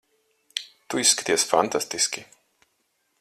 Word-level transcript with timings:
Tu 0.93 1.01
izskaties 1.03 1.45
fantastiski. 1.51 2.25